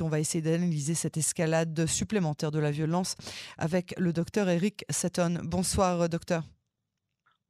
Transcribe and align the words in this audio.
On 0.00 0.08
va 0.08 0.18
essayer 0.18 0.42
d'analyser 0.42 0.94
cette 0.94 1.16
escalade 1.16 1.86
supplémentaire 1.86 2.50
de 2.50 2.58
la 2.58 2.72
violence 2.72 3.14
avec 3.58 3.94
le 3.96 4.12
docteur 4.12 4.48
Eric 4.48 4.84
Sutton. 4.90 5.38
Bonsoir, 5.44 6.08
docteur. 6.08 6.42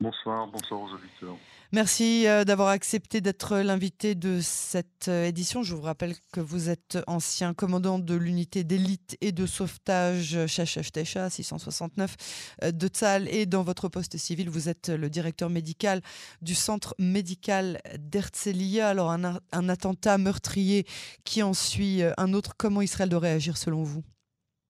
Bonsoir, 0.05 0.47
bonsoir 0.49 0.83
aux 0.83 0.93
auditeurs. 0.93 1.37
Merci 1.73 2.29
euh, 2.29 2.45
d'avoir 2.45 2.69
accepté 2.69 3.23
d'être 3.23 3.57
l'invité 3.57 4.15
de 4.15 4.39
cette 4.43 5.09
euh, 5.09 5.25
édition. 5.25 5.63
Je 5.63 5.75
vous 5.75 5.81
rappelle 5.81 6.13
que 6.31 6.41
vous 6.41 6.69
êtes 6.69 6.99
ancien 7.07 7.55
commandant 7.55 7.99
de 7.99 8.15
l'unité 8.15 8.65
d'élite 8.65 9.17
et 9.23 9.33
de 9.33 9.47
sauvetage 9.47 10.47
Chacheftecha 10.47 11.31
669 11.31 12.17
euh, 12.65 12.71
de 12.71 12.87
Tzal 12.87 13.29
et 13.29 13.47
dans 13.47 13.63
votre 13.63 13.89
poste 13.89 14.19
civil, 14.19 14.51
vous 14.51 14.69
êtes 14.69 14.91
le 14.91 15.09
directeur 15.09 15.49
médical 15.49 16.03
du 16.43 16.55
centre 16.55 16.95
médical 16.99 17.81
d'Herzliya. 17.99 18.91
Alors 18.91 19.11
un, 19.11 19.39
un, 19.53 19.69
attentat 19.71 20.19
meurtrier 20.19 20.85
qui 21.25 21.43
en 21.43 21.55
suit 21.55 22.03
un 22.19 22.35
autre, 22.35 22.53
comment 22.59 22.83
Israël 22.83 23.09
doit 23.09 23.21
réagir 23.21 23.57
selon 23.57 23.83
vous? 23.83 24.05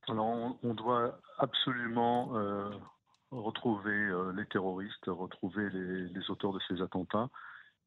Alors 0.07 0.57
on, 0.63 0.75
doit 0.75 1.19
absolument 1.41 2.35
retrouver 3.45 3.93
euh, 3.93 4.33
les 4.33 4.47
terroristes, 4.47 5.07
retrouver 5.07 5.69
les, 5.71 6.31
auteurs 6.31 6.53
de 6.53 6.61
ces 6.69 6.83
attentats 6.83 7.29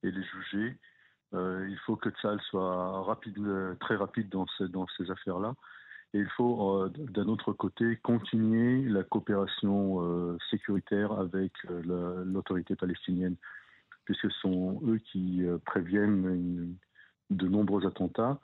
et 0.03 0.11
les 0.11 0.23
juger. 0.23 0.77
Euh, 1.33 1.67
il 1.69 1.77
faut 1.79 1.95
que 1.95 2.09
Tzal 2.09 2.39
soit 2.41 3.01
rapide, 3.03 3.39
très 3.79 3.95
rapide 3.95 4.29
dans, 4.29 4.45
ces 4.97 5.11
affaires-là. 5.11 5.55
Et 6.13 6.19
il 6.19 6.29
faut, 6.29 6.83
euh, 6.83 6.89
d'un 6.89 7.27
autre 7.27 7.51
côté, 7.53 7.97
continuer 7.97 8.83
la 8.83 9.03
coopération 9.03 10.37
sécuritaire 10.49 11.11
avec 11.11 11.51
l'autorité 11.63 12.75
palestinienne, 12.75 13.35
puisque 14.05 14.31
ce 14.31 14.39
sont 14.41 14.81
eux 14.85 14.99
qui 14.99 15.43
préviennent 15.65 16.75
de 17.29 17.47
nombreux 17.47 17.85
attentats 17.85 18.39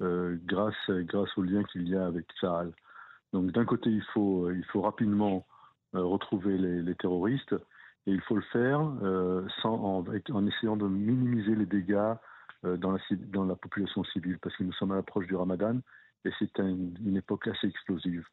grâce, 0.00 0.90
grâce 0.90 1.36
au 1.36 1.42
lien 1.42 1.62
qu'il 1.64 1.86
y 1.88 1.96
a 1.96 2.06
avec 2.06 2.26
Tzal. 2.38 2.72
Donc 3.32 3.50
d'un 3.52 3.64
côté, 3.64 3.90
il 3.90 4.02
faut, 4.12 4.48
rapidement 4.74 5.36
euh, 5.36 5.51
retrouver 6.00 6.58
les, 6.58 6.94
terroristes. 6.94 7.54
Et 8.06 8.10
il 8.10 8.20
faut 8.22 8.36
le 8.36 8.42
faire 8.52 8.80
euh, 9.02 9.46
sans, 9.60 9.74
en, 9.74 10.46
essayant 10.46 10.76
de 10.76 10.88
minimiser 10.88 11.54
les 11.54 11.66
dégâts 11.66 12.14
euh, 12.64 12.76
dans 12.76 13.44
la 13.44 13.56
population 13.56 14.02
civile, 14.04 14.38
parce 14.40 14.56
que 14.56 14.64
nous 14.64 14.72
sommes 14.72 14.92
à 14.92 14.96
l'approche 14.96 15.26
du 15.26 15.36
ramadan 15.36 15.78
et 16.24 16.30
c'est 16.38 16.58
une 16.58 17.16
époque 17.16 17.48
assez 17.48 17.66
explosive. 17.66 18.24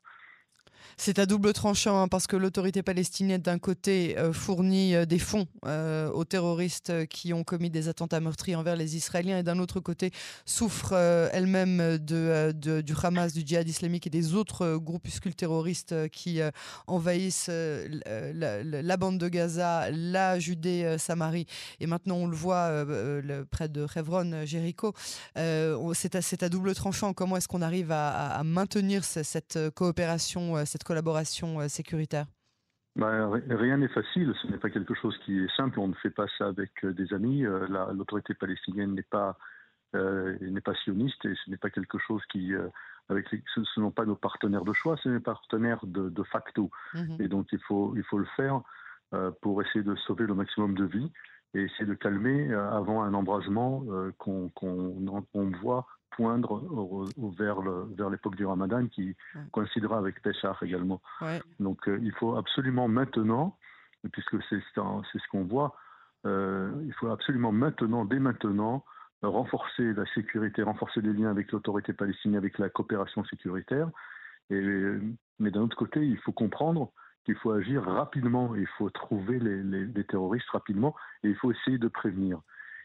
C'est 0.98 1.18
à 1.18 1.26
double 1.26 1.54
tranchant 1.54 2.02
hein, 2.02 2.08
parce 2.08 2.28
que 2.28 2.36
l'autorité 2.36 2.84
palestinienne 2.84 3.42
d'un 3.42 3.58
côté 3.58 4.18
euh, 4.18 4.34
fournit 4.34 4.96
euh, 4.96 5.06
des 5.06 5.20
fonds 5.20 5.48
euh, 5.66 6.10
aux 6.12 6.26
terroristes 6.26 7.08
qui 7.08 7.34
ont 7.34 7.44
commis 7.44 7.70
des 7.70 7.88
attentats 7.88 8.20
meurtriers 8.20 8.56
envers 8.56 8.76
les 8.76 8.96
Israéliens 8.96 9.40
et 9.40 9.44
d'un 9.44 9.60
autre 9.60 9.80
côté 9.80 10.12
souffre 10.46 10.94
elle-même 11.34 11.98
du 12.00 12.94
Hamas, 13.02 13.34
du 13.34 13.44
djihad 13.46 13.68
islamique 13.68 14.08
et 14.08 14.10
des 14.10 14.34
autres 14.36 14.76
groupuscules 14.78 15.36
terroristes 15.36 16.10
qui 16.10 16.40
envahissent 16.88 17.50
la, 17.50 18.98
bande 18.98 19.18
de 19.18 19.28
Gaza, 19.30 19.90
la 19.92 20.40
Judée, 20.40 20.98
Samarie 20.98 21.46
et 21.80 21.88
maintenant 21.88 22.18
on 22.18 22.28
le 22.28 22.36
voit 22.36 22.86
près 23.52 23.70
de 23.70 23.88
Hebron, 23.96 24.46
Jéricho. 24.46 24.94
c'est 25.36 26.44
à, 26.44 26.50
double 26.50 26.74
tranchant. 26.76 27.14
Comment 27.14 27.38
est-ce 27.38 27.48
qu'on 27.48 27.62
arrive 27.62 27.92
à, 27.92 28.42
maintenir 28.44 29.04
cette 29.04 29.60
coopération 29.76 30.66
cette 30.70 30.84
collaboration 30.84 31.60
euh, 31.60 31.68
sécuritaire 31.68 32.28
bah, 32.96 33.30
rien 33.50 33.78
n'est 33.78 33.88
facile, 33.88 34.34
ce 34.42 34.48
n'est 34.48 34.58
pas 34.58 34.70
quelque 34.70 34.94
chose 34.94 35.18
qui 35.24 35.40
est 35.40 35.56
simple, 35.56 35.80
on 35.80 35.88
ne 35.88 35.94
fait 35.94 36.10
pas 36.10 36.26
ça 36.38 36.48
avec 36.48 36.72
euh, 36.84 36.92
des 36.92 37.14
amis, 37.14 37.46
euh, 37.46 37.68
l'autorité 37.94 38.34
palestinienne 38.34 38.94
n'est 38.94 39.04
pas, 39.04 39.38
n'est 39.94 40.62
pas 40.62 40.74
sioniste 40.84 41.24
et 41.26 41.34
ce 41.46 41.50
n'est 41.50 41.58
pas 41.58 41.70
quelque 41.70 41.98
chose 41.98 42.22
qui, 42.32 42.52
avec 43.08 43.28
ce 43.30 43.60
ne 43.60 43.66
sont 43.66 43.92
pas 43.92 44.06
nos 44.06 44.16
partenaires 44.16 44.66
de 44.66 44.74
choix, 44.74 44.98
c'est 45.02 45.10
nos 45.10 45.20
partenaires 45.20 45.86
de, 45.86 46.10
de 46.10 46.24
facto. 46.24 46.72
Mhm. 46.94 47.18
Et 47.20 47.28
donc 47.28 47.48
il 47.54 47.60
faut, 47.60 47.94
il 47.96 48.04
faut 48.04 48.18
le 48.18 48.28
faire 48.36 48.62
pour 49.42 49.62
essayer 49.62 49.84
de 49.84 49.96
sauver 49.96 50.26
le 50.26 50.36
maximum 50.36 50.76
de 50.76 50.86
vies 50.86 51.12
et 51.54 51.62
essayer 51.62 51.86
de 51.86 51.96
calmer 51.96 52.54
avant 52.54 53.04
un 53.04 53.14
embrasement 53.14 53.86
qu'on 54.18 54.52
voit 55.62 55.88
poindre 56.12 56.62
vers, 57.38 57.62
vers 57.62 58.10
l'époque 58.10 58.36
du 58.36 58.46
Ramadan 58.46 58.88
qui 58.88 59.16
coïncidera 59.52 59.98
avec 59.98 60.22
Peshach 60.22 60.58
également. 60.62 61.02
Donc 61.60 61.88
euh, 61.88 62.00
il 62.02 62.12
faut 62.14 62.36
absolument 62.36 62.88
maintenant, 62.88 63.58
puisque 64.12 64.42
c'est 64.50 64.60
ce 64.74 65.28
qu'on 65.32 65.46
voit, 65.46 65.76
euh, 66.26 66.72
il 66.86 66.94
faut 66.94 67.10
absolument 67.10 67.52
maintenant, 67.52 68.06
dès 68.06 68.20
maintenant, 68.20 68.84
renforcer 69.22 69.94
la 69.94 70.06
sécurité, 70.14 70.64
renforcer 70.64 71.02
les 71.02 71.14
liens 71.14 71.30
avec 71.30 71.52
l'autorité 71.52 71.94
palestinienne, 71.94 72.38
avec 72.38 72.58
la 72.58 72.70
coopération 72.70 73.24
sécuritaire. 73.26 73.90
Et, 74.50 74.62
mais 75.40 75.52
d'un 75.52 75.62
autre 75.62 75.78
côté, 75.78 76.06
il 76.06 76.18
faut 76.18 76.32
comprendre 76.32 76.92
qu'il 77.26 77.36
faut 77.36 77.52
agir 77.52 77.84
rapidement, 77.84 78.56
il 78.56 78.68
faut 78.78 78.90
trouver 78.90 79.40
les, 79.40 79.62
les, 79.64 80.04
terroristes 80.06 80.50
rapidement 80.50 80.96
et 81.24 81.30
il 81.30 81.36
faut 81.36 81.52
essayer 81.52 81.78
de 81.78 81.88
prévenir. 81.88 82.42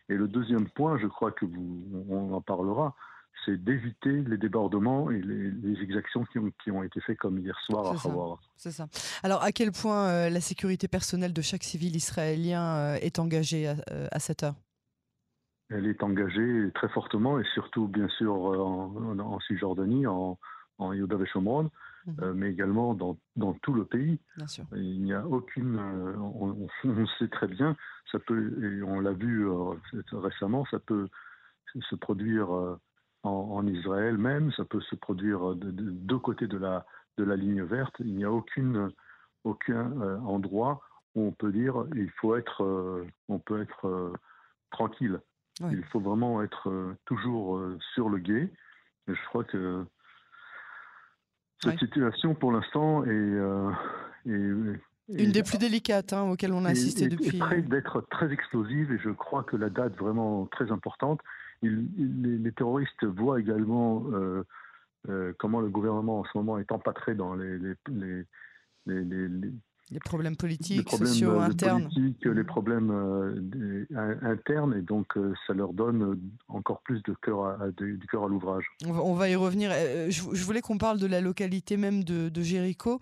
Et 0.09 0.15
le 0.15 0.29
deuxième 0.29 0.69
point, 0.69 0.99
je 0.99 1.07
crois 1.07 1.33
que 1.33 1.47
vous, 1.47 2.05
on 2.09 2.33
en 2.33 2.41
parlera, 2.41 2.95
c'est 3.45 3.63
d'éviter 3.63 4.23
les 4.23 4.37
débordements 4.37 5.11
et 5.11 5.21
les, 5.21 5.83
exactions 5.83 6.25
qui 6.25 6.39
ont, 6.39 6.53
qui 6.63 6.71
ont, 6.71 6.83
été 6.83 7.01
faites 7.01 7.19
comme 7.19 7.39
hier 7.39 7.59
soir 7.61 7.87
à 7.87 8.09
Hawara. 8.09 8.39
C'est 8.57 8.71
ça. 8.71 8.87
Alors, 9.23 9.43
à 9.43 9.53
quel 9.53 9.73
point 9.73 10.09
euh, 10.09 10.31
la 10.31 10.41
sécurité 10.41 10.89
personnelle 10.89 11.33
de 11.33 11.43
chaque 11.43 11.63
civil 11.63 11.97
israélien 11.97 12.77
euh, 12.77 12.95
est 13.01 13.19
engagée 13.19 13.69
à, 13.69 13.77
euh, 13.91 14.09
à, 14.13 14.19
cette 14.19 14.43
heure? 14.43 14.55
Elle 15.71 15.87
est 15.87 16.03
engagée 16.03 16.71
très 16.75 16.89
fortement 16.91 17.39
et 17.41 17.45
surtout, 17.55 17.89
bien 17.89 18.09
sûr, 18.09 18.35
en, 18.35 19.19
en 19.19 19.41
Cisjordanie, 19.41 20.07
en, 20.07 20.39
en 20.79 20.93
Yehuda 20.93 21.17
mhm. 21.17 22.33
mais 22.35 22.51
également 22.51 22.95
dans, 22.95 23.19
dans, 23.37 23.55
tout 23.55 23.73
le 23.73 23.85
pays. 23.85 24.19
Bien 24.37 24.47
sûr. 24.47 24.65
Il 24.75 25.03
n'y 25.03 25.13
a 25.13 25.27
aucune. 25.27 25.79
On, 25.79 26.69
on, 26.85 27.07
sait 27.19 27.29
très 27.29 27.47
bien, 27.47 27.77
ça 28.11 28.19
peut, 28.19 28.63
et 28.63 28.83
on 28.83 29.01
l'a 29.01 29.13
vu 29.13 29.47
récemment, 30.13 30.65
ça 30.71 30.79
peut 30.79 31.09
se 31.81 31.95
produire 31.95 32.79
en, 33.25 33.67
Israël 33.67 34.19
même, 34.19 34.53
ça 34.53 34.65
peut 34.65 34.81
se 34.83 34.95
produire 34.95 35.55
de, 35.55 35.71
deux 35.71 36.19
côtés 36.19 36.47
de 36.47 36.59
la, 36.59 36.85
de 37.17 37.25
la 37.25 37.37
ligne 37.37 37.63
verte. 37.63 37.95
Il 38.01 38.15
n'y 38.15 38.25
a 38.25 38.31
aucune, 38.31 38.91
aucun 39.45 39.91
euh, 40.01 40.19
endroit 40.21 40.81
où 41.15 41.27
on 41.27 41.33
peut 41.33 41.53
dire 41.53 41.85
il 41.95 42.11
faut 42.11 42.37
être, 42.37 42.63
euh, 42.63 43.07
on 43.29 43.39
peut 43.39 43.63
être 43.63 43.87
euh, 43.89 44.13
tranquille. 44.71 45.21
Il 45.71 45.85
faut 45.85 46.01
vraiment 46.01 46.43
être 46.43 46.97
toujours 47.05 47.63
sur 47.95 48.09
le 48.09 48.19
guet. 48.19 48.53
Et 49.07 49.15
je 49.15 49.25
crois 49.27 49.45
que 49.45 49.87
cette 51.63 51.79
situation, 51.79 52.35
pour 52.35 52.53
l'instant, 52.53 53.05
est, 53.05 53.39
une 54.27 55.33
des 55.33 55.43
plus 55.43 55.59
délicates 55.59 56.13
hein, 56.13 56.23
auxquelles 56.23 56.53
on 56.53 56.65
a 56.65 56.71
assisté 56.71 57.09
depuis. 57.09 57.41
Est 57.53 57.63
d'être 57.63 58.01
très 58.11 58.33
explosive 58.33 58.93
et 58.93 58.99
je 58.99 59.11
crois 59.11 59.43
que 59.43 59.57
la 59.57 59.71
date 59.71 59.97
vraiment 59.97 60.47
très 60.47 60.73
importante 60.73 61.21
les, 61.69 62.53
terroristes 62.53 63.05
voient 63.05 63.41
également 63.41 64.05
euh, 64.13 64.45
euh, 65.09 65.33
comment 65.39 65.61
le 65.61 65.69
gouvernement 65.69 66.21
en 66.21 66.25
ce 66.25 66.31
moment 66.37 66.59
est 66.59 66.73
empâtré 66.73 67.15
dans 67.15 67.35
les, 67.35 67.59
les, 67.59 68.25
les 68.87 69.53
problèmes 70.01 70.37
politiques, 70.37 70.89
sociaux, 70.91 71.39
internes. 71.41 71.91
les 72.25 72.45
problèmes 72.45 72.91
euh, 72.91 73.85
internes, 74.23 74.75
et 74.75 74.83
donc 74.83 75.17
euh, 75.17 75.35
ça 75.47 75.53
leur 75.53 75.73
donne 75.73 76.19
encore 76.49 76.81
plus 76.83 77.03
de 77.03 77.15
cœur 77.23 77.45
à, 77.45 77.71
du 77.77 78.07
cœur 78.11 78.25
à 78.25 78.29
l'ouvrage. 78.29 78.65
On 78.87 79.15
va, 79.15 79.29
y 79.29 79.37
revenir. 79.37 79.71
Euh, 79.73 80.11
je, 80.11 80.45
voulais 80.45 80.63
qu'on 80.63 80.79
parle 80.79 80.99
de 80.99 81.07
la 81.07 81.21
localité 81.21 81.77
même 81.77 82.03
de, 82.03 82.29
de 82.29 82.43
Jéricho. 82.43 83.01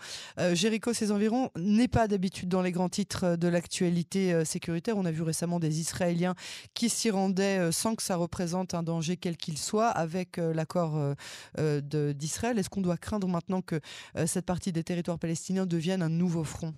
Jéricho, 0.54 0.92
ses 0.92 1.12
environs, 1.12 1.50
n'est 1.56 1.88
pas 1.88 2.08
d'habitude 2.08 2.48
dans 2.48 2.62
les 2.62 2.72
grands 2.72 2.88
titres 2.88 3.36
de 3.36 3.48
l'actualité 3.48 4.44
sécuritaire. 4.44 4.96
On 4.96 5.04
a 5.04 5.10
vu 5.10 5.22
récemment 5.22 5.60
des 5.60 5.80
Israéliens 5.80 6.34
qui 6.74 6.88
s'y 6.88 7.10
rendaient 7.10 7.70
sans 7.72 7.94
que 7.94 8.02
ça 8.02 8.16
représente 8.16 8.74
un 8.74 8.82
danger 8.82 9.16
quel 9.16 9.36
qu'il 9.36 9.58
soit 9.58 9.88
avec 9.88 10.36
l'accord 10.36 11.14
d'Israël. 11.58 12.58
Est-ce 12.58 12.70
qu'on 12.70 12.80
doit 12.80 12.96
craindre 12.96 13.28
maintenant 13.28 13.62
que 13.62 13.80
cette 14.26 14.46
partie 14.46 14.72
des 14.72 14.84
territoires 14.84 15.18
palestiniens 15.18 15.66
devienne 15.66 16.02
un 16.02 16.08
nouveau 16.08 16.44
front? 16.44 16.74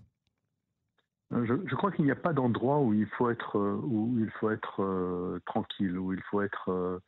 Euh, 1.33 1.47
je, 1.67 1.75
crois 1.75 1.91
qu'il 1.91 2.05
n'y 2.05 2.11
a 2.11 2.17
pas 2.17 2.33
d'endroit 2.33 2.81
où 2.81 2.93
il 2.93 3.07
faut 3.07 3.31
être, 3.31 3.59
euh, 3.59 3.81
où 3.83 4.19
il 4.19 4.31
faut 4.33 4.51
être 4.51 4.83
euh, 4.83 5.41
tranquille, 5.47 5.99
où 5.99 6.13
il 6.13 6.23
faut 6.23 6.43
être 6.43 7.01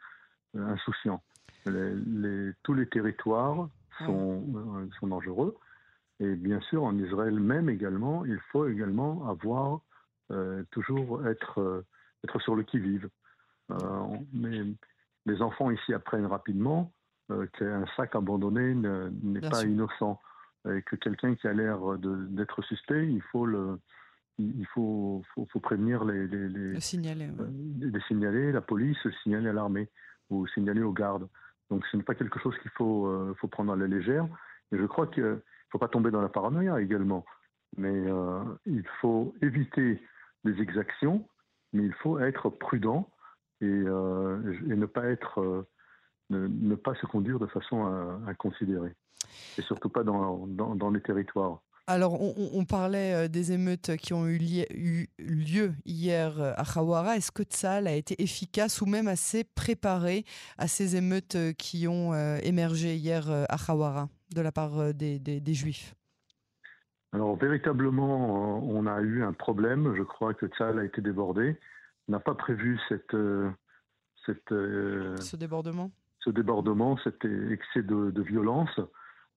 insouciant. 0.55 1.23
tous 1.65 2.75
les 2.75 2.89
territoires 2.89 3.69
sont, 4.05 4.45
sont 4.99 5.07
dangereux. 5.07 5.57
Et 6.19 6.35
bien 6.35 6.61
sûr, 6.61 6.85
en 6.85 6.97
Israël 6.97 7.39
même 7.39 7.69
également, 7.69 8.25
il 8.25 8.41
faut 8.53 8.67
également 8.67 9.29
avoir 9.29 9.81
toujours 10.71 11.27
être, 11.27 11.85
être 12.25 12.41
sur 12.41 12.55
le 12.57 12.63
qui-vive. 12.63 13.09
mais 14.33 14.63
les 15.27 15.43
enfants 15.43 15.71
ici 15.71 15.93
apprennent 15.93 16.27
rapidement 16.27 16.91
qu'un 17.59 17.85
sac 17.97 18.15
abandonné 18.15 18.75
n'est 18.75 19.51
pas 19.51 19.65
innocent 19.65 20.19
et 20.71 20.81
que 20.83 20.97
quelqu'un 20.97 21.35
qui 21.35 21.47
a 21.49 21.53
l'air 21.53 21.99
d'être 21.99 22.63
suspect, 22.63 23.07
il 23.07 23.23
faut 23.31 23.45
le, 23.45 23.79
il 24.39 24.67
faut, 24.67 25.23
faut, 25.35 25.47
faut 25.51 25.61
prévenir 25.61 26.05
les, 26.05 26.27
les, 26.27 26.49
les, 26.49 26.81
signaler, 26.81 27.31
euh, 27.41 27.49
les, 27.81 28.01
signaler, 28.03 28.53
la 28.53 28.61
police, 28.61 28.99
signaler 29.23 29.49
à 29.49 29.53
l'armée 29.53 29.89
ou 30.31 30.47
signaler 30.49 30.83
aux 30.83 30.93
gardes. 30.93 31.29
Donc 31.71 31.85
ce 31.91 31.97
n'est 31.97 32.03
pas 32.03 32.15
quelque 32.15 32.39
chose 32.39 32.57
qu'il 32.61 32.71
faut, 32.73 33.35
faut 33.37 33.49
prendre 33.49 33.73
à 33.73 33.77
la 33.77 33.87
légère. 33.87 34.27
Et 34.73 34.79
je 34.79 34.85
crois 34.85 35.07
qu'il 35.07 35.25
ne 35.25 35.37
faut 35.71 35.79
pas 35.79 35.89
tomber 35.89 36.11
dans 36.11 36.21
la 36.21 36.29
paranoïa 36.29 36.81
également. 36.81 37.25
Mais 37.77 38.05
il 38.67 38.85
faut 39.01 39.35
éviter 39.43 40.01
les 40.45 40.61
exactions, 40.61 41.27
mais 41.73 41.85
il 41.85 41.93
faut 41.95 42.21
être 42.21 42.51
prudent 42.51 43.11
et, 43.61 43.67
et 43.67 44.77
ne 44.77 44.87
pas 44.87 45.07
être 45.07 45.67
ne, 46.31 46.75
pas 46.75 46.95
se 46.95 47.07
conduire 47.07 47.39
de 47.39 47.47
façon 47.47 47.85
inconsidérée. 48.27 48.95
Et 49.59 49.63
surtout 49.63 49.89
pas 49.89 50.05
dans, 50.05 50.47
dans, 50.47 50.91
les 50.91 51.01
territoires. 51.01 51.63
Alors, 51.89 52.21
on, 52.21 52.65
parlait 52.65 53.15
euh, 53.15 53.29
des 53.29 53.53
émeutes 53.53 53.97
qui 53.97 54.13
ont 54.13 54.27
eu, 54.27 54.39
lieu 55.19 55.73
hier 55.85 56.41
euh, 56.41 56.53
à 56.57 56.65
Khawara. 56.65 57.17
Est-ce 57.17 57.31
que 57.31 57.45
Tsal 57.45 57.87
a 57.87 57.95
été 57.95 58.21
efficace 58.21 58.81
ou 58.81 58.87
même 58.87 59.07
assez 59.07 59.45
préparé 59.45 60.25
à 60.59 60.67
ces 60.67 60.97
émeutes 60.97 61.37
euh, 61.37 61.53
qui 61.53 61.87
ont 61.87 62.13
émergé 62.43 62.97
hier 62.97 63.31
à 63.49 63.57
Khawara 63.57 64.09
de 64.35 64.41
la 64.41 64.51
part 64.51 64.95
des, 64.95 65.21
des, 65.21 65.55
Juifs? 65.55 65.95
Alors, 67.13 67.37
véritablement, 67.37 68.59
on 68.69 68.87
a 68.87 69.01
eu 69.01 69.23
un 69.23 69.33
problème. 69.33 69.95
Je 69.97 70.03
crois 70.03 70.35
que 70.35 70.47
Tsal 70.47 70.81
a 70.81 70.85
été 70.85 71.01
débordé. 71.01 71.57
On 72.09 72.13
n'a 72.13 72.21
pas 72.21 72.35
prévu 72.35 72.81
cette, 72.89 73.17
cette, 74.27 74.51
ce 74.51 75.37
débordement? 75.37 75.93
ce 76.27 76.31
débordement, 76.31 76.99
cet 77.05 77.25
excès 77.25 77.83
de, 77.83 78.23
violence. 78.23 78.81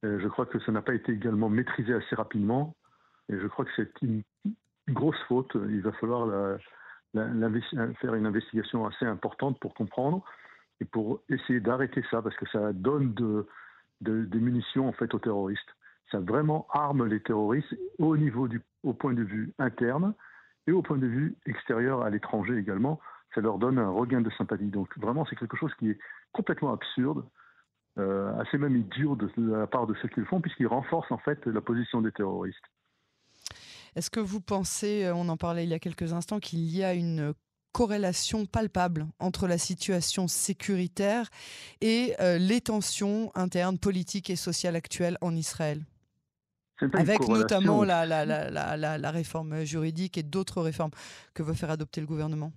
Je 0.03 0.27
crois 0.27 0.45
que 0.45 0.59
ça 0.59 0.71
n'a 0.71 0.81
pas 0.81 0.93
été 0.93 1.11
également 1.11 1.49
maîtrisé 1.49 1.93
assez 1.93 2.15
rapidement. 2.15 2.75
Et 3.29 3.37
je 3.37 3.47
crois 3.47 3.65
que 3.65 3.71
c'est 3.75 4.01
une, 4.01 4.23
grosse 4.87 5.19
faute. 5.27 5.51
Il 5.55 5.81
va 5.81 5.91
falloir 5.93 6.57
faire 7.13 8.15
une 8.15 8.25
investigation 8.25 8.87
assez 8.87 9.05
importante 9.05 9.59
pour 9.59 9.75
comprendre 9.75 10.23
et 10.81 10.85
pour 10.85 11.21
essayer 11.29 11.59
d'arrêter 11.59 12.03
ça, 12.09 12.23
parce 12.23 12.35
que 12.37 12.47
ça 12.49 12.73
donne 12.73 13.13
de, 13.13 13.45
des 14.01 14.39
munitions 14.39 14.87
en 14.87 14.93
fait 14.93 15.13
aux 15.13 15.19
terroristes. 15.19 15.75
Ça 16.11 16.19
vraiment 16.19 16.65
arme 16.71 17.05
les 17.05 17.21
terroristes 17.21 17.75
au 17.99 18.17
niveau 18.17 18.47
du, 18.47 18.63
au 18.83 18.93
point 18.93 19.13
de 19.13 19.21
vue 19.21 19.53
interne 19.59 20.15
et 20.65 20.71
au 20.71 20.81
point 20.81 20.97
de 20.97 21.05
vue 21.05 21.35
extérieur 21.45 22.01
à 22.01 22.09
l'étranger 22.09 22.57
également 22.57 22.99
ça 23.33 23.41
leur 23.41 23.57
donne 23.57 23.77
un 23.77 23.89
regain 23.89 24.21
de 24.21 24.29
sympathie. 24.31 24.65
Donc 24.65 24.97
vraiment, 24.97 25.25
c'est 25.25 25.35
quelque 25.35 25.57
chose 25.57 25.73
qui 25.75 25.91
est 25.91 25.99
complètement 26.31 26.73
absurde, 26.73 27.23
assez 28.39 28.57
même 28.57 28.75
idiot 28.75 29.15
de, 29.15 29.29
la 29.37 29.67
part 29.67 29.87
de 29.87 29.95
ceux 30.01 30.07
qui 30.07 30.19
le 30.19 30.25
font, 30.25 30.41
puisqu'ils 30.41 30.67
renforcent 30.67 31.11
en 31.11 31.17
fait 31.17 31.45
la 31.45 31.61
position 31.61 32.01
des 32.01 32.11
terroristes. 32.11 32.63
Est-ce 33.95 34.09
que 34.09 34.19
vous 34.19 34.41
pensez, 34.41 35.05
euh, 35.05 35.13
on 35.15 35.29
en 35.29 35.37
parlait 35.37 35.63
il 35.63 35.69
y 35.69 35.73
a 35.73 35.79
quelques 35.79 36.13
instants, 36.13 36.39
qu'il 36.39 36.59
y 36.59 36.83
a 36.83 36.93
une 36.93 37.33
corrélation 37.71 38.45
palpable 38.45 39.05
entre 39.19 39.47
la 39.47 39.57
situation 39.57 40.27
sécuritaire 40.27 41.29
et 41.81 42.15
euh, 42.19 42.37
les 42.37 42.61
tensions 42.61 43.31
internes 43.35 43.77
politiques 43.77 44.29
et 44.29 44.35
sociales 44.35 44.75
actuelles 44.75 45.17
en 45.21 45.35
Israël? 45.35 45.85
Avec 46.93 47.27
notamment 47.27 47.83
la, 47.83 48.05
la, 48.05 48.25
la, 48.25 48.97
la, 48.97 49.11
réforme 49.11 49.65
juridique 49.65 50.17
et 50.17 50.23
d'autres 50.23 50.61
réformes 50.61 50.91
que 51.33 51.43
veut 51.43 51.53
faire 51.53 51.71
adopter 51.71 51.99
le 51.99 52.07
gouvernement 52.07 52.53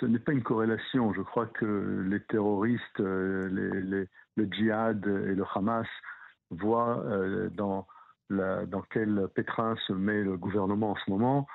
ce 0.00 0.06
n'est 0.06 0.18
pas 0.18 0.32
une 0.32 0.42
corrélation. 0.42 1.12
Je 1.12 1.20
crois 1.20 1.46
que 1.46 2.06
les 2.08 2.20
terroristes, 2.20 3.00
euh, 3.00 4.06
le 4.36 4.46
djihad 4.50 5.04
et 5.06 5.34
le 5.34 5.44
Hamas 5.54 5.86
voient 6.50 7.00
euh, 7.04 7.48
dans, 7.50 7.86
dans 8.30 8.82
quel 8.90 9.28
pétrin 9.34 9.76
se 9.86 9.92
met 9.92 10.22
le 10.22 10.36
gouvernement 10.36 10.92
en 10.92 10.96
ce 10.96 11.10
moment, 11.10 11.46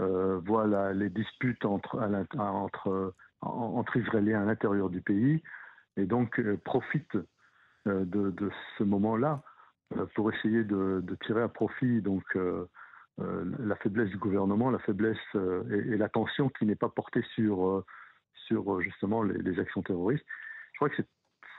euh, 0.00 0.40
voient 0.44 0.92
les 0.92 1.10
disputes 1.10 1.64
entre, 1.64 2.00
entre, 3.42 3.96
Israéliens 3.96 4.42
à 4.42 4.44
l'intérieur 4.44 4.90
du 4.90 5.00
pays, 5.00 5.42
et 5.96 6.06
donc 6.06 6.40
profitent 6.64 7.18
de, 7.86 8.50
ce 8.78 8.84
moment-là 8.84 9.42
pour 10.14 10.32
essayer 10.32 10.64
de, 10.64 11.02
tirer 11.24 11.42
à 11.42 11.48
profit 11.48 12.00
donc 12.00 12.24
euh, 13.20 13.44
la 13.58 13.76
faiblesse 13.76 14.08
du 14.08 14.16
gouvernement, 14.16 14.70
la 14.70 14.78
faiblesse 14.78 15.18
euh, 15.34 15.62
et, 15.92 15.96
la 15.98 16.08
tension 16.08 16.48
qui 16.48 16.64
n'est 16.64 16.76
pas 16.76 16.88
portée 16.88 17.22
sur, 17.34 17.66
euh, 17.66 17.84
sur 18.46 18.80
justement 18.80 19.22
les, 19.22 19.58
actions 19.58 19.82
terroristes. 19.82 20.24
Je 20.72 20.78
crois 20.78 20.88
que 20.88 20.96
c'est, 20.96 21.08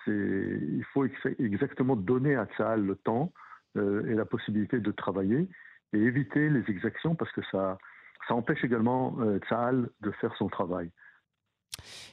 il 0.07 0.86
faut 0.94 1.06
exactement 1.39 1.95
donner 1.95 2.36
à 2.36 2.45
Tsahal 2.45 2.86
le 2.86 2.95
temps 2.95 3.31
et 3.75 4.13
la 4.13 4.25
possibilité 4.25 4.80
de 4.80 4.92
travailler 4.92 5.48
et 5.94 5.98
éviter 5.98 6.50
les 6.50 6.63
exactions 6.69 7.15
parce 7.15 7.31
que 7.31 7.42
ça, 7.51 7.77
ça 8.27 8.33
empêche 8.33 8.63
également 8.63 9.18
Tsahal 9.39 9.89
de 10.01 10.12
faire 10.12 10.36
son 10.38 10.48
travail. 10.48 10.92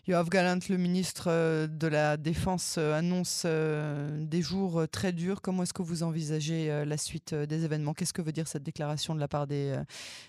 Yoav 0.07 0.29
Galant, 0.29 0.61
le 0.71 0.77
ministre 0.77 1.29
euh, 1.29 1.67
de 1.67 1.87
la 1.87 2.17
Défense, 2.17 2.77
euh, 2.79 2.95
annonce 2.95 3.45
euh, 3.47 4.09
des 4.25 4.41
jours 4.41 4.89
très 4.91 5.13
durs. 5.13 5.43
Comment 5.43 5.65
est-ce 5.65 5.75
que 5.75 5.83
vous 5.83 6.03
envisagez 6.03 6.85
la 6.85 6.97
suite 6.97 7.35
des 7.35 7.65
événements? 7.65 7.95
Qu'est-ce 7.95 8.13
que 8.13 8.23
veut 8.23 8.33
dire 8.33 8.49
cette 8.49 8.63
déclaration 8.63 9.15
de 9.15 9.21
la 9.21 9.29
part 9.29 9.47
des, 9.47 9.77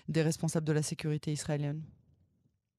des 0.08 0.22
responsables 0.22 0.66
de 0.66 0.72
la 0.72 0.82
sécurité 0.82 1.32
israélienne? 1.32 1.82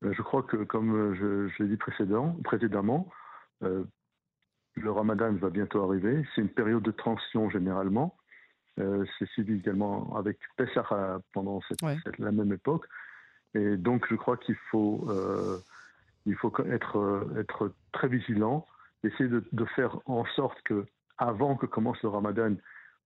Je 0.02 0.22
crois 0.22 0.44
que, 0.44 0.58
comme 0.58 1.16
je, 1.16 1.64
l'ai 1.64 1.70
dit 1.70 1.78
précédemment, 1.78 3.08
le 4.76 4.92
ramadan 4.92 5.34
va 5.34 5.50
bientôt 5.50 5.84
arriver. 5.84 6.26
C'est 6.34 6.42
une 6.42 6.50
période 6.50 6.84
de 6.84 6.92
tension 6.92 7.50
généralement. 7.50 8.16
c'est 8.78 9.28
suivi 9.34 9.56
également 9.56 10.16
avec 10.16 10.38
Pessah 10.58 11.20
pendant 11.34 11.60
la 12.18 12.32
même 12.32 12.54
époque. 12.54 12.86
Et 13.54 13.78
donc, 13.78 14.06
je 14.10 14.16
crois 14.16 14.38
qu'il 14.38 14.56
faut 14.70 15.08
il 16.26 16.36
faut 16.36 16.54
être, 16.66 16.98
euh, 16.98 17.40
être 17.40 17.74
très 17.92 18.08
vigilant, 18.08 18.66
essayer 19.04 19.30
de, 19.30 19.66
faire 19.76 19.98
en 20.06 20.26
sorte 20.26 20.62
que, 20.64 20.86
avant 21.18 21.56
que 21.56 21.66
commence 21.66 22.02
le 22.04 22.10
ramadan, 22.10 22.56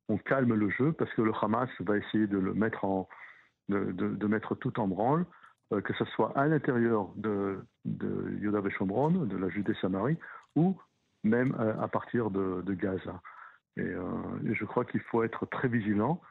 on 0.10 0.18
calme 0.18 0.54
le 0.54 0.70
jeu, 0.70 0.92
parce 0.92 1.12
que 1.14 1.22
le 1.22 1.32
Hamas 1.42 1.70
va 1.80 1.98
essayer 1.98 2.28
de 2.28 2.38
le 2.38 2.54
mettre, 2.54 2.84
en, 2.86 3.08
de, 3.70 3.92
de, 3.92 4.28
mettre 4.28 4.56
tout 4.56 4.80
en 4.80 4.88
branle, 4.88 5.26
euh, 5.72 5.82
que 5.82 5.94
ce 5.94 6.06
soit 6.06 6.38
à 6.38 6.48
l'intérieur 6.48 7.10
de, 7.16 7.60
de 7.86 8.38
Yoda 8.42 8.60
et 8.60 9.28
de 9.28 9.38
la 9.38 9.50
Judée-Samarie, 9.50 10.18
ou 10.56 10.78
même 11.26 11.56
euh, 11.60 11.74
à 11.82 11.88
partir 11.88 12.30
de, 12.30 12.64
Gaza. 12.74 13.22
Et, 13.78 13.94
je 14.54 14.66
crois 14.66 14.86
qu'il 14.86 15.02
faut 15.02 15.24
être 15.24 15.46
très 15.48 15.68
vigilant. 15.68 16.22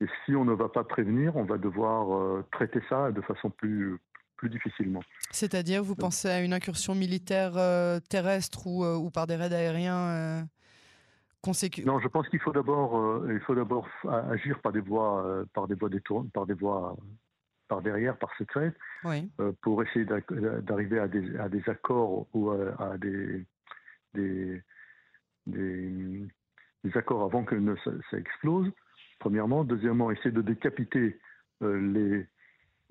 Et 0.00 0.06
si 0.24 0.36
on 0.36 0.44
ne 0.44 0.52
va 0.52 0.68
pas 0.68 0.84
prévenir, 0.84 1.36
on 1.36 1.44
va 1.44 1.58
devoir 1.58 2.44
traiter 2.52 2.80
ça 2.88 3.10
de 3.10 3.20
façon 3.20 3.50
plus, 3.50 3.98
plus 4.40 4.48
difficilement. 4.48 5.02
C'est-à-dire, 5.30 5.82
vous 5.84 5.94
pensez 5.94 6.28
à 6.28 6.40
une 6.40 6.54
incursion 6.54 6.94
militaire 6.94 7.52
euh, 7.56 8.00
terrestre 8.08 8.66
ou, 8.66 8.84
euh, 8.84 8.96
ou, 8.96 9.10
par 9.10 9.26
des 9.26 9.36
raids 9.36 9.52
aériens 9.52 10.08
euh, 10.08 10.42
consécutifs 11.42 11.84
Non, 11.84 12.00
je 12.00 12.08
pense 12.08 12.26
qu'il 12.30 12.40
faut 12.40 12.52
d'abord, 12.52 13.22
il 13.28 13.40
faut 13.40 13.54
d'abord 13.54 13.86
agir 14.30 14.58
par 14.60 14.72
des 14.72 14.80
voies, 14.80 15.44
par 15.52 15.68
des 15.68 15.74
voies 15.74 15.90
détournées, 15.90 16.30
par 16.32 16.46
des 16.46 16.54
voies 16.54 16.96
par 17.68 17.82
derrière, 17.82 18.16
par 18.16 18.30
secret, 18.36 18.74
pour 19.60 19.82
essayer 19.84 20.04
d'arriver 20.04 20.98
à 20.98 21.06
des, 21.06 21.36
à 21.38 21.48
des, 21.48 21.62
accords 21.68 22.26
ou 22.32 22.50
à, 22.50 22.96
des, 22.98 23.44
des, 24.14 24.62
des, 25.46 26.26
accords 26.94 27.24
avant 27.24 27.44
que 27.44 27.56
ça, 27.84 28.18
explose. 28.18 28.70
Premièrement, 29.18 29.64
deuxièmement, 29.64 30.10
essayer 30.10 30.32
de 30.32 30.42
décapiter 30.42 31.18
les 31.60 32.26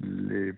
les, 0.02 0.54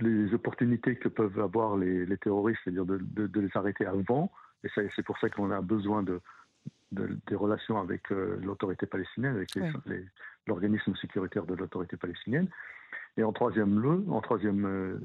les, 0.00 0.34
opportunités 0.34 0.96
que 0.96 1.08
peuvent 1.08 1.38
avoir 1.38 1.76
les, 1.76 2.16
terroristes, 2.18 2.60
c'est-à-dire 2.64 2.86
de, 2.86 3.40
les 3.40 3.50
arrêter 3.54 3.86
avant. 3.86 4.32
Et 4.64 4.68
c'est 4.74 5.04
pour 5.04 5.18
ça 5.18 5.28
qu'on 5.28 5.50
a 5.50 5.60
besoin 5.60 6.02
de, 6.02 6.20
des 6.92 7.34
relations 7.34 7.78
avec 7.78 8.10
euh, 8.10 8.38
l'autorité 8.42 8.86
palestinienne, 8.86 9.36
avec 9.36 9.50
l'organisme 10.46 10.94
sécuritaire 10.96 11.46
de 11.46 11.54
l'autorité 11.54 11.96
palestinienne. 11.96 12.48
Et 13.16 13.22
en 13.22 13.32
troisième 13.32 13.80
lieu, 13.80 14.04
en 14.08 14.20
troisième 14.20 14.66
euh, 14.66 14.98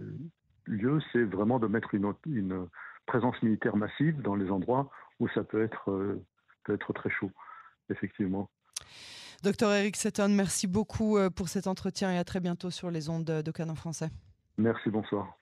lieu, 0.65 0.99
c'est 1.11 1.23
vraiment 1.23 1.59
de 1.59 1.67
mettre 1.67 1.93
une, 1.93 2.13
une, 2.25 2.67
présence 3.05 3.41
militaire 3.41 3.75
massive 3.75 4.21
dans 4.21 4.35
les 4.35 4.49
endroits 4.49 4.89
où 5.19 5.27
ça 5.29 5.43
peut 5.43 5.63
être, 5.63 5.91
euh, 5.91 6.23
peut 6.63 6.73
être 6.73 6.93
très 6.93 7.09
chaud, 7.09 7.31
effectivement. 7.89 8.49
Docteur 9.43 9.71
Eric 9.71 9.95
Seton, 9.95 10.29
merci 10.29 10.67
beaucoup 10.67 11.17
euh, 11.17 11.29
pour 11.29 11.49
cet 11.49 11.67
entretien 11.67 12.11
et 12.11 12.17
à 12.17 12.23
très 12.23 12.39
bientôt 12.39 12.69
sur 12.69 12.91
les 12.91 13.09
ondes 13.09 13.25
de 13.25 13.51
Canon 13.51 13.75
français. 13.75 14.09
Merci, 14.57 14.89
bonsoir. 14.89 15.40